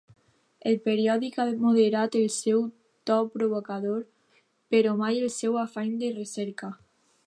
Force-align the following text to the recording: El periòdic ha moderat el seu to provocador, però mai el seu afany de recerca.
El 0.69 0.77
periòdic 0.87 1.37
ha 1.43 1.45
moderat 1.65 2.17
el 2.21 2.25
seu 2.37 2.65
to 3.11 3.19
provocador, 3.37 4.03
però 4.77 4.99
mai 5.05 5.25
el 5.27 5.33
seu 5.41 5.65
afany 5.67 5.97
de 6.05 6.15
recerca. 6.23 6.77